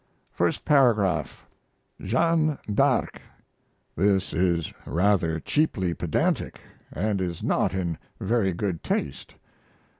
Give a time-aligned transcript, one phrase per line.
[0.31, 1.45] First Paragraph.
[2.01, 3.21] "Jeanne d'Arc."
[3.95, 9.35] This is rather cheaply pedantic, & is not in very good taste.